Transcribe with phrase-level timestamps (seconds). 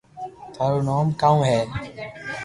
[0.53, 1.59] ٿارو نوم ڪاؤ ھي